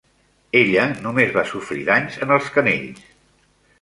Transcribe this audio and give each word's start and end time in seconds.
Ella 0.61 0.85
només 1.07 1.35
va 1.37 1.45
sofrir 1.51 1.85
danys 1.91 2.17
en 2.27 2.35
els 2.39 2.49
canells. 2.57 3.05